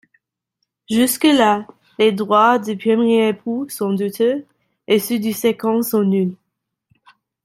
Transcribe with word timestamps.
Jusque-là, 0.89 1.67
les 1.99 2.11
droits 2.11 2.57
du 2.57 2.75
premier 2.75 3.27
époux 3.27 3.69
sont 3.69 3.93
douteux 3.93 4.47
et 4.87 4.97
ceux 4.97 5.19
du 5.19 5.31
second 5.31 5.83
sont 5.83 6.03
nuls. 6.03 6.35